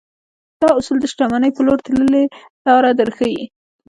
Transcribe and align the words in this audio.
دا 0.61 0.69
اصول 0.79 0.97
د 1.01 1.05
شتمنۍ 1.11 1.49
پر 1.55 1.63
لور 1.67 1.79
تللې 1.85 2.23
لاره 2.65 2.89
درښيي. 2.99 3.43